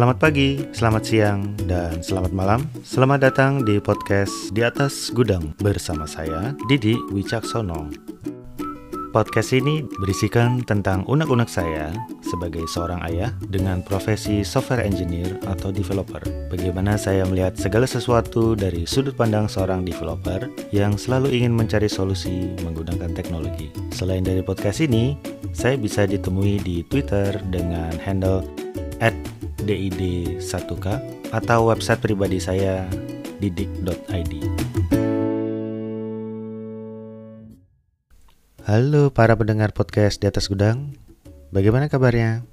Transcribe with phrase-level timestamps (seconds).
[0.00, 2.64] Selamat pagi, selamat siang, dan selamat malam.
[2.80, 7.92] Selamat datang di podcast Di Atas Gudang bersama saya, Didi Wicaksono.
[9.12, 11.92] Podcast ini berisikan tentang unek-unek saya
[12.24, 16.24] sebagai seorang ayah dengan profesi software engineer atau developer.
[16.48, 22.56] Bagaimana saya melihat segala sesuatu dari sudut pandang seorang developer yang selalu ingin mencari solusi
[22.64, 23.68] menggunakan teknologi.
[23.92, 25.20] Selain dari podcast ini,
[25.52, 28.48] saya bisa ditemui di Twitter dengan handle
[29.64, 30.86] @did1k
[31.30, 32.88] atau website pribadi saya
[33.40, 34.32] didik.id.
[38.64, 40.94] Halo para pendengar podcast di atas gudang,
[41.50, 42.44] bagaimana kabarnya?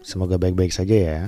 [0.00, 1.20] Semoga baik-baik saja ya.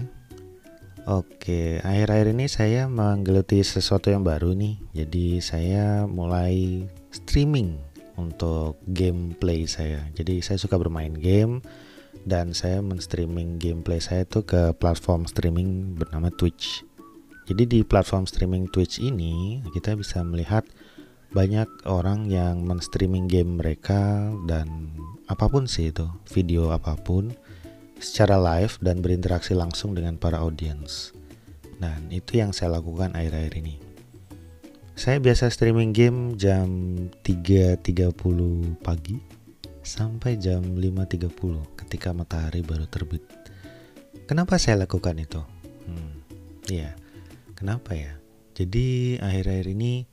[1.04, 4.78] Oke, akhir-akhir ini saya menggeluti sesuatu yang baru nih.
[4.94, 7.74] Jadi saya mulai streaming
[8.14, 10.06] untuk gameplay saya.
[10.14, 11.58] Jadi saya suka bermain game
[12.22, 16.86] dan saya men-streaming gameplay saya itu ke platform streaming bernama Twitch.
[17.48, 20.62] Jadi di platform streaming Twitch ini kita bisa melihat
[21.32, 24.92] banyak orang yang men-streaming game mereka dan
[25.26, 27.32] apa pun sih itu, video apa pun
[27.98, 31.16] secara live dan berinteraksi langsung dengan para audiens.
[31.82, 33.74] Dan itu yang saya lakukan akhir-akhir ini.
[34.92, 36.68] Saya biasa streaming game jam
[37.24, 39.41] 3.30 pagi
[39.82, 41.30] sampai jam 5.30
[41.78, 43.22] ketika matahari baru terbit.
[44.30, 45.42] Kenapa saya lakukan itu?
[45.86, 46.22] Hmm,
[46.70, 46.94] ya,
[47.58, 48.14] kenapa ya?
[48.54, 50.06] Jadi akhir-akhir ini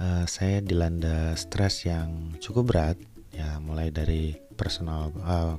[0.00, 2.98] uh, saya dilanda stres yang cukup berat
[3.32, 5.56] ya mulai dari personal uh,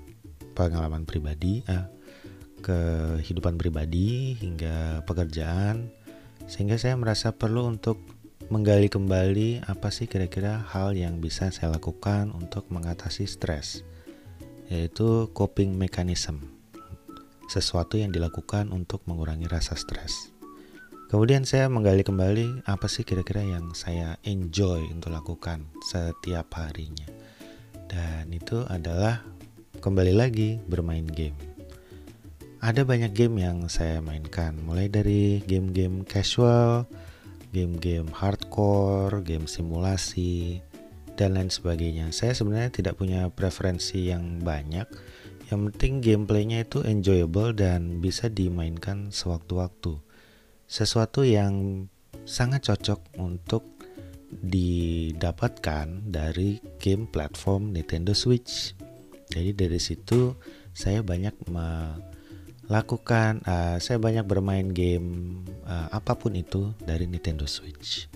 [0.53, 1.89] pengalaman pribadi uh,
[2.63, 5.91] kehidupan pribadi hingga pekerjaan
[6.47, 7.99] sehingga saya merasa perlu untuk
[8.51, 13.85] menggali kembali apa sih kira-kira hal yang bisa saya lakukan untuk mengatasi stres
[14.67, 16.43] yaitu coping mechanism
[17.47, 20.33] sesuatu yang dilakukan untuk mengurangi rasa stres
[21.13, 27.05] Kemudian saya menggali kembali apa sih kira-kira yang saya enjoy untuk lakukan setiap harinya.
[27.85, 29.21] Dan itu adalah
[29.77, 31.37] kembali lagi bermain game.
[32.65, 36.89] Ada banyak game yang saya mainkan, mulai dari game-game casual,
[37.53, 40.59] game-game hardcore, game simulasi,
[41.13, 42.09] dan lain sebagainya.
[42.09, 44.89] Saya sebenarnya tidak punya preferensi yang banyak.
[45.53, 50.01] Yang penting gameplaynya itu enjoyable dan bisa dimainkan sewaktu-waktu
[50.73, 51.85] sesuatu yang
[52.25, 53.61] sangat cocok untuk
[54.33, 58.73] didapatkan dari game platform Nintendo Switch.
[59.29, 60.33] Jadi dari situ
[60.73, 61.45] saya banyak
[62.73, 65.37] melakukan, uh, saya banyak bermain game
[65.69, 68.09] uh, apa pun itu dari Nintendo Switch.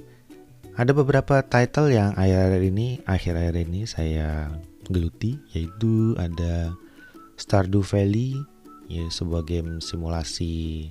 [0.74, 4.50] Ada beberapa title yang akhir-akhir ini, akhir-akhir ini saya
[4.90, 6.74] geluti, yaitu ada
[7.38, 8.34] Stardew Valley,
[8.90, 10.90] ya sebuah game simulasi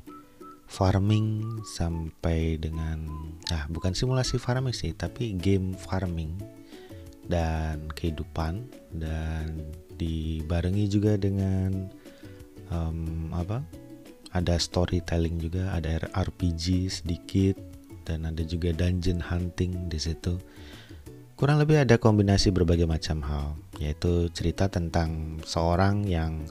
[0.70, 3.06] farming sampai dengan
[3.50, 6.34] nah bukan simulasi farming sih tapi game farming
[7.30, 9.62] dan kehidupan dan
[9.94, 11.90] dibarengi juga dengan
[12.70, 13.62] um, apa?
[14.34, 17.56] Ada storytelling juga ada RPG sedikit
[18.06, 20.38] dan ada juga dungeon hunting di situ.
[21.36, 26.48] Kurang lebih ada kombinasi berbagai macam hal yaitu cerita tentang seorang yang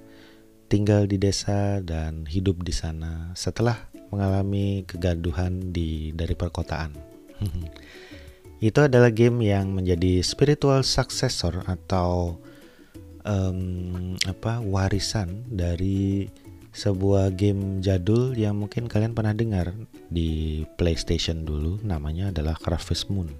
[0.69, 6.93] tinggal di desa dan hidup di sana setelah mengalami kegaduhan di dari perkotaan.
[8.63, 12.39] itu adalah game yang menjadi spiritual successor atau
[13.25, 16.29] um, apa warisan dari
[16.75, 19.71] sebuah game jadul yang mungkin kalian pernah dengar
[20.11, 23.31] di PlayStation dulu namanya adalah Harvest Moon.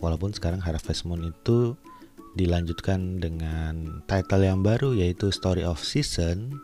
[0.00, 1.76] Walaupun sekarang Harvest Moon itu
[2.34, 6.56] dilanjutkan dengan title yang baru yaitu Story of Season,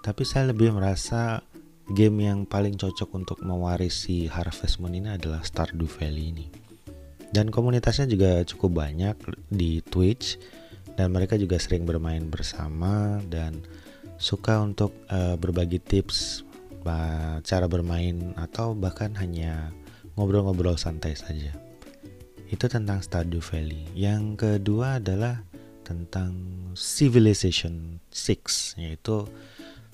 [0.00, 1.44] tapi saya lebih merasa
[1.92, 6.46] game yang paling cocok untuk mewarisi Harvest Moon ini adalah Stardew Valley ini.
[7.34, 9.18] Dan komunitasnya juga cukup banyak
[9.50, 10.38] di Twitch
[10.94, 13.62] dan mereka juga sering bermain bersama dan
[14.18, 16.46] suka untuk uh, berbagi tips
[17.40, 19.72] cara bermain atau bahkan hanya
[20.20, 21.56] ngobrol-ngobrol santai saja.
[22.52, 23.88] Itu tentang Stardew Valley.
[23.96, 25.40] Yang kedua adalah
[25.80, 26.36] tentang
[26.76, 29.24] Civilization 6 yaitu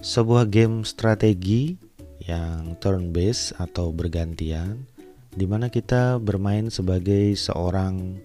[0.03, 1.79] sebuah game strategi
[2.27, 4.87] yang turn based atau bergantian
[5.31, 8.19] di mana kita bermain sebagai seorang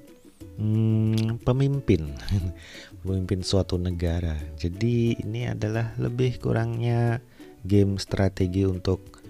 [0.59, 2.15] hmm, pemimpin
[3.05, 4.35] pemimpin suatu negara.
[4.55, 7.19] Jadi ini adalah lebih kurangnya
[7.65, 9.21] game strategi untuk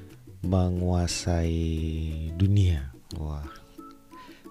[0.45, 1.61] menguasai
[2.37, 2.93] dunia.
[3.17, 3.47] Wah.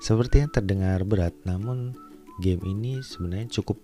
[0.03, 1.97] Sepertinya terdengar berat namun
[2.43, 3.79] game ini sebenarnya cukup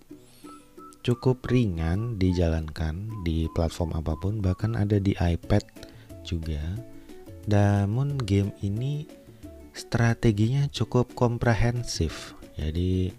[1.01, 5.65] cukup ringan dijalankan di platform apa pun bahkan ada di iPad
[6.21, 6.61] juga.
[7.49, 9.09] Namun game ini
[9.73, 12.37] strateginya cukup komprehensif.
[12.55, 13.11] Jadi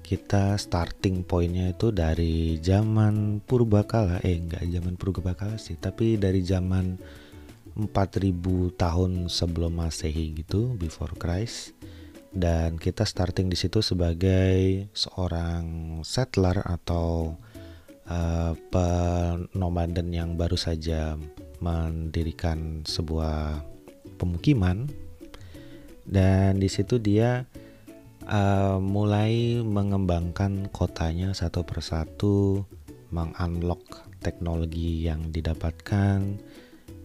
[0.00, 4.18] kita starting pointnya itu dari zaman purbakala.
[4.26, 6.98] Eh enggak zaman purbakala sih tapi dari zaman
[7.78, 11.78] 4000 tahun sebelum masehi gitu before Christ.
[12.30, 17.34] Dan kita starting di situ sebagai seorang settler atau
[18.06, 21.18] uh, penomaden yang baru saja
[21.58, 23.62] mendirikan sebuah
[24.18, 24.86] pemukiman.
[26.06, 27.46] Dan di situ dia
[28.30, 32.64] uh, mulai mengembangkan kotanya satu persatu,
[33.10, 36.38] mengunlock teknologi yang didapatkan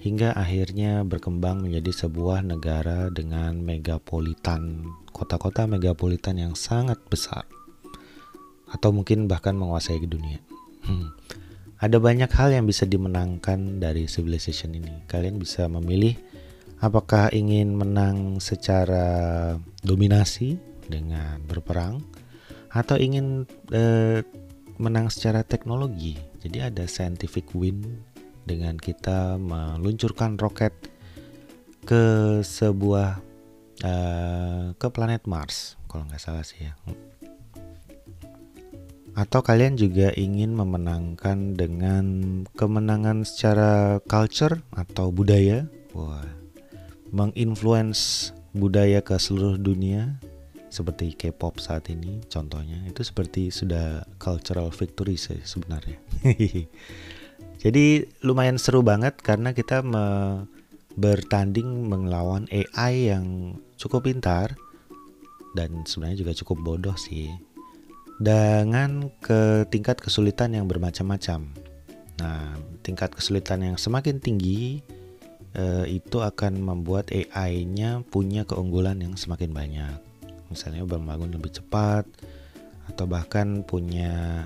[0.05, 7.49] hingga akhirnya berkembang menjadi sebuah negara dengan megapolitan, kota-kota megapolitan yang sangat besar.
[8.69, 10.37] Atau mungkin bahkan menguasai dunia.
[10.85, 11.09] Hmm.
[11.81, 15.09] Ada banyak hal yang bisa dimenangkan dari civilization ini.
[15.09, 16.15] Kalian bisa memilih
[16.79, 22.01] apakah ingin menang secara dominasi dengan berperang
[22.71, 24.21] atau ingin eh,
[24.77, 26.19] menang secara teknologi.
[26.43, 27.81] Jadi ada scientific win
[28.45, 30.73] dengan kita meluncurkan roket
[31.85, 32.03] ke
[32.41, 33.21] sebuah
[33.85, 36.73] uh, ke planet Mars kalau nggak salah sih ya.
[39.15, 42.05] Atau kalian juga ingin memenangkan dengan
[42.51, 46.27] kemenangan secara culture atau budaya, wah,
[47.15, 50.19] menginfluence budaya ke seluruh dunia
[50.75, 55.95] seperti K-pop saat ini contohnya itu seperti sudah cultural victory sih sebenarnya.
[57.63, 60.05] Jadi lumayan seru banget karena kita me
[60.95, 64.55] bertanding melawan AI yang cukup pintar
[65.55, 67.31] dan sebenarnya juga cukup bodoh sih
[68.15, 71.51] dengan ke tingkat kesulitan yang bermacam-macam.
[72.15, 74.79] Nah, tingkat kesulitan yang semakin tinggi
[75.51, 80.04] eh, itu akan membuat AI-nya punya keunggulan yang semakin banyak
[80.49, 82.05] misalnya membangun lebih cepat
[82.91, 84.45] atau bahkan punya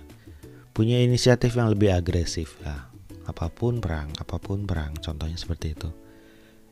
[0.71, 2.87] punya inisiatif yang lebih agresif ya
[3.27, 5.89] apa pun perang apa pun perang contohnya seperti itu.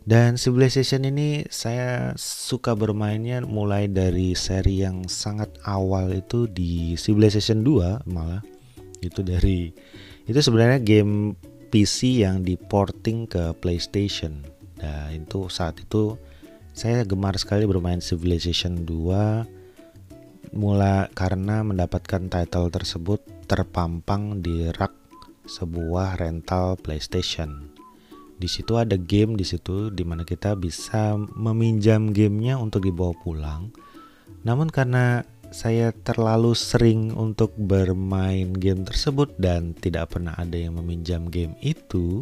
[0.08, 7.60] Dan Civilization ini saya suka bermainnya mulai dari seri yang sangat awal itu di Civilization
[7.60, 8.40] 2 malah.
[9.04, 9.68] Itu dari
[10.24, 11.36] itu sebenarnya game
[11.68, 14.48] PC yang diporting ke PlayStation.
[14.80, 16.16] Nah, itu saat itu
[16.78, 23.18] saya gemar sekali bermain Civilization 2 mula karena mendapatkan title tersebut
[23.50, 24.94] terpampang di rak
[25.50, 27.74] sebuah rental PlayStation.
[28.38, 33.74] Di situ ada game di situ di mana kita bisa meminjam gamenya untuk dibawa pulang.
[34.46, 41.26] Namun karena saya terlalu sering untuk bermain game tersebut dan tidak pernah ada yang meminjam
[41.34, 42.22] game itu,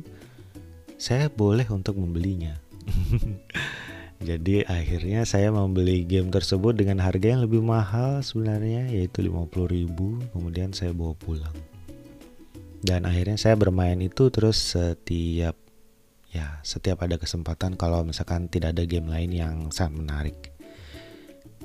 [0.96, 2.56] saya boleh untuk membelinya.
[4.24, 10.72] Jadi akhirnya saya membeli game tersebut dengan harga yang lebih mahal sebenarnya yaitu 50.000 kemudian
[10.72, 11.56] saya bawa pulang.
[12.80, 15.58] Dan akhirnya saya bermain itu terus setiap
[16.32, 20.38] ya setiap ada kesempatan kalau misalkan tidak ada game lain yang sangat menarik.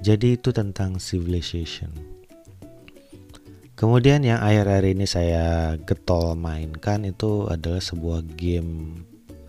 [0.00, 1.92] Jadi itu tentang Civilization.
[3.76, 9.04] Kemudian yang akhir-akhir ini saya getol mainkan itu adalah sebuah game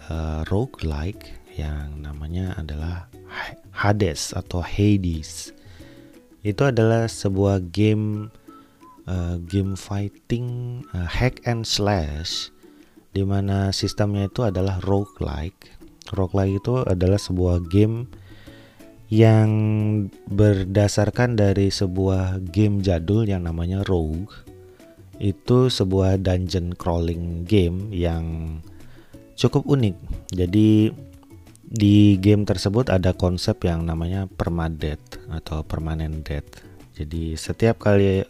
[0.08, 3.12] uh, roguelike yang namanya adalah
[3.72, 5.56] Hades atau Hades.
[6.42, 8.34] Itu adalah sebuah game
[9.06, 12.50] uh, game fighting uh, hack and slash
[13.12, 15.68] di mana sistemnya itu adalah roguelike.
[16.16, 18.08] Roguelike itu adalah sebuah game
[19.12, 19.52] yang
[20.32, 24.32] berdasarkan dari sebuah game jadul yang namanya Rogue.
[25.20, 28.58] Itu sebuah dungeon crawling game yang
[29.36, 29.94] cukup unik.
[30.32, 30.96] Jadi
[31.72, 36.68] di game tersebut ada konsep yang namanya permadeath atau permanent death.
[37.00, 38.28] Jadi setiap kali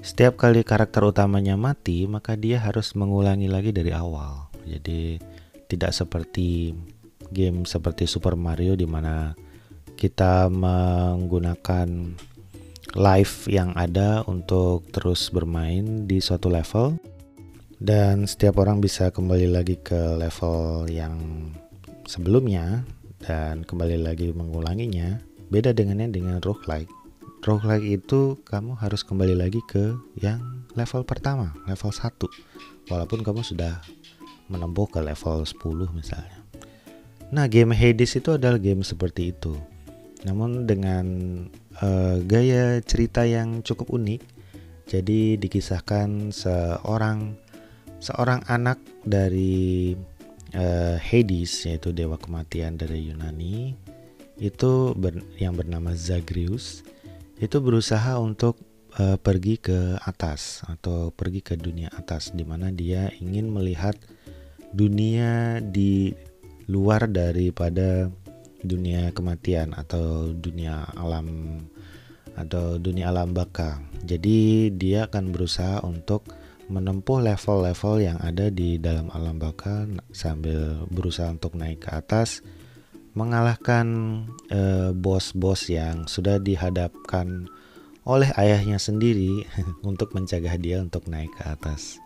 [0.00, 4.48] setiap kali karakter utamanya mati, maka dia harus mengulangi lagi dari awal.
[4.64, 5.20] Jadi
[5.68, 6.72] tidak seperti
[7.28, 9.36] game seperti Super Mario di mana
[9.94, 11.88] kita menggunakan
[12.96, 16.96] life yang ada untuk terus bermain di suatu level
[17.78, 21.16] dan setiap orang bisa kembali lagi ke level yang
[22.12, 22.84] sebelumnya
[23.24, 25.16] dan kembali lagi mengulanginya
[25.48, 26.92] beda dengannya dengan roguelike.
[27.40, 33.80] Roguelike itu kamu harus kembali lagi ke yang level pertama level 1 walaupun kamu sudah
[34.52, 35.56] menempuh ke level 10
[35.96, 36.38] misalnya.
[37.32, 39.56] Nah game Hades itu adalah game seperti itu.
[40.28, 41.06] Namun dengan
[41.80, 44.20] uh, gaya cerita yang cukup unik
[44.84, 47.40] jadi dikisahkan seorang
[48.02, 48.76] seorang anak
[49.08, 49.96] dari
[50.56, 53.76] uh, Hades yaitu dewa kematian dari Yunani
[54.40, 56.82] itu ber, yang bernama Zagreus
[57.42, 58.58] itu berusaha untuk
[58.96, 63.96] uh, pergi ke atas atau pergi ke dunia atas di mana dia ingin melihat
[64.72, 66.16] dunia di
[66.70, 68.08] luar daripada
[68.62, 71.58] dunia kematian atau dunia alam
[72.32, 73.82] atau dunia alam baka.
[74.06, 76.24] Jadi dia akan berusaha untuk
[76.70, 82.44] menempuh level-level yang ada di dalam alam baka sambil berusaha untuk naik ke atas
[83.12, 83.86] mengalahkan
[84.48, 87.48] eh, bos-bos yang sudah dihadapkan
[88.02, 89.46] oleh ayahnya sendiri
[89.90, 92.02] untuk mencegah dia untuk naik ke atas.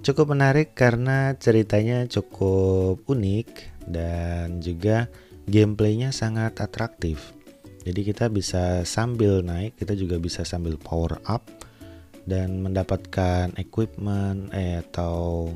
[0.00, 3.48] Cukup menarik karena ceritanya cukup unik
[3.84, 5.12] dan juga
[5.44, 7.36] gameplaynya sangat atraktif.
[7.84, 11.44] Jadi kita bisa sambil naik, kita juga bisa sambil power up
[12.28, 15.48] dan mendapatkan equipment eh, atau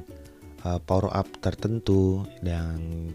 [0.64, 3.12] uh, power up tertentu dan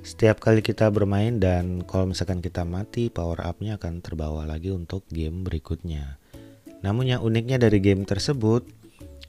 [0.00, 5.04] setiap kali kita bermain dan kalau misalkan kita mati power upnya akan terbawa lagi untuk
[5.12, 6.16] game berikutnya.
[6.80, 8.64] Namun yang uniknya dari game tersebut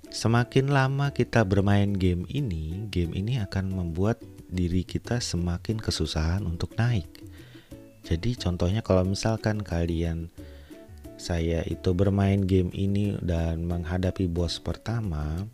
[0.08, 6.72] semakin lama kita bermain game ini, game ini akan membuat diri kita semakin kesusahan untuk
[6.80, 7.08] naik.
[8.08, 10.32] Jadi contohnya kalau misalkan kalian
[11.22, 15.46] saya itu bermain game ini dan menghadapi bos pertama,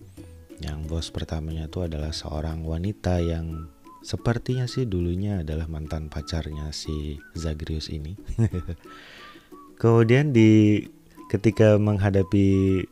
[0.63, 3.67] yang bos pertamanya itu adalah seorang wanita yang
[4.07, 8.15] Sepertinya sih dulunya adalah mantan pacarnya si Zagreus ini.
[9.81, 10.79] Kemudian di
[11.27, 12.87] ketika menghadapi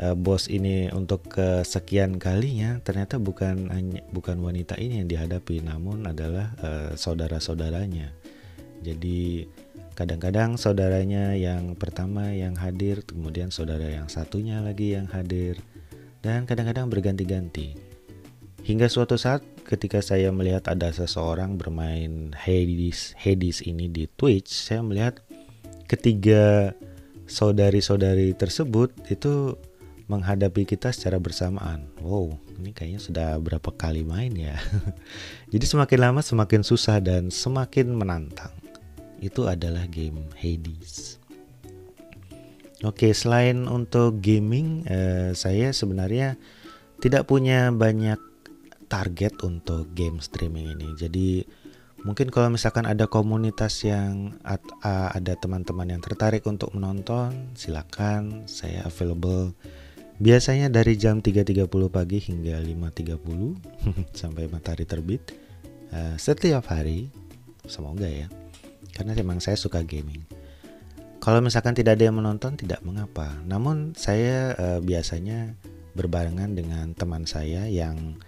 [0.00, 6.08] uh, bos ini untuk kesekian kalinya, ternyata bukan hanya bukan wanita ini yang dihadapi, namun
[6.08, 8.16] adalah uh, saudara-saudaranya.
[8.80, 9.44] Jadi
[9.98, 15.58] kadang-kadang saudaranya yang pertama yang hadir, kemudian saudara yang satunya lagi yang hadir,
[16.22, 17.74] dan kadang-kadang berganti-ganti.
[18.62, 24.86] Hingga suatu saat ketika saya melihat ada seseorang bermain Hades Hades ini di Twitch, saya
[24.86, 25.18] melihat
[25.90, 26.78] ketiga
[27.26, 29.58] saudari-saudari tersebut itu
[30.06, 31.90] menghadapi kita secara bersamaan.
[31.98, 34.54] Wow, ini kayaknya sudah berapa kali main ya.
[35.52, 38.54] Jadi semakin lama semakin susah dan semakin menantang.
[39.18, 41.18] Itu adalah game Hades.
[42.86, 46.38] Oke, selain untuk gaming, eh, saya sebenarnya
[47.02, 48.18] tidak punya banyak
[48.88, 50.88] target untuk game streaming ini.
[50.96, 51.28] Jadi
[52.02, 58.82] mungkin kalau misalkan ada komunitas yang uh, ada teman-teman yang tertarik untuk menonton, silakan saya
[58.88, 59.52] available.
[60.18, 63.18] Biasanya dari jam 3.30 pagi hingga 5.30
[64.22, 65.22] sampai matahari terbit
[65.94, 67.12] uh, setiap hari.
[67.68, 68.26] Semoga ya.
[68.98, 70.26] Karena memang saya suka gaming.
[71.22, 73.38] Kalau misalkan tidak ada yang menonton tidak mengapa.
[73.46, 75.54] Namun saya uh, biasanya
[75.94, 78.18] berbarengan dengan teman saya yang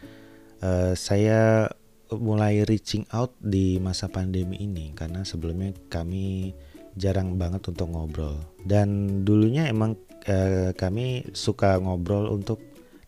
[0.63, 1.71] uh, saya
[2.11, 6.51] mulai reaching out di masa pandemi ini karena sebelumnya kami
[6.99, 8.35] jarang banget untuk ngobrol
[8.67, 9.95] dan dulunya emang
[10.27, 12.59] uh, kami suka ngobrol untuk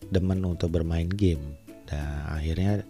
[0.07, 2.87] demen untuk bermain game dan akhirnya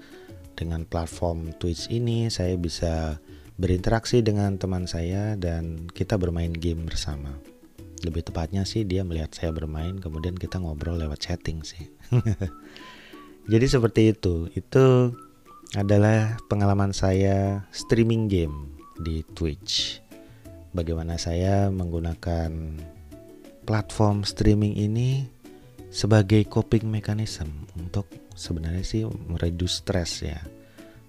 [0.53, 3.17] dengan platform Twitch ini saya bisa
[3.57, 7.37] berinteraksi dengan teman saya dan kita bermain game bersama
[8.03, 11.87] lebih tepatnya sih dia melihat saya bermain kemudian kita ngobrol lewat chatting sih
[13.43, 14.47] Jadi seperti itu.
[14.55, 15.11] Itu
[15.75, 18.71] adalah pengalaman saya streaming game
[19.03, 19.99] di Twitch.
[20.71, 22.79] Bagaimana saya menggunakan
[23.67, 25.27] platform streaming ini
[25.93, 30.39] sebagai coping mechanism untuk sebenarnya sih mereduce stress ya.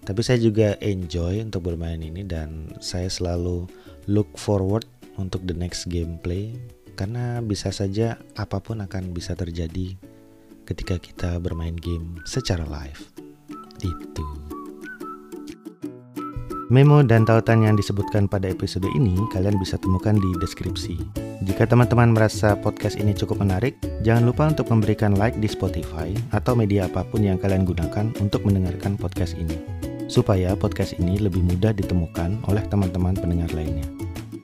[0.04, 3.64] Tapi saya juga enjoy untuk bermain ini dan saya selalu
[4.04, 4.84] look forward
[5.16, 6.52] untuk the next gameplay
[6.94, 9.96] karena bisa saja apa pun akan bisa terjadi
[10.68, 13.00] ketika kita bermain game secara live.
[13.80, 14.24] Itu.
[16.72, 20.96] Memo dan tautan yang disebutkan pada episode ini kalian bisa temukan di deskripsi.
[21.44, 26.56] Jika teman-teman merasa podcast ini cukup menarik, jangan lupa untuk memberikan like di Spotify atau
[26.56, 29.60] media apa pun yang kalian gunakan untuk mendengarkan podcast ini,
[30.08, 33.84] supaya podcast ini lebih mudah ditemukan oleh teman-teman pendengar lainnya.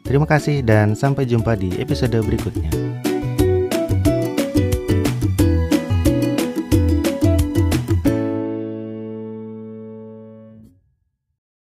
[0.05, 3.00] Terima kasih dan sampai jumpa di episode berikutnya.